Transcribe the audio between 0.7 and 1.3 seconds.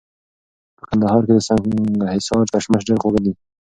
په کندهار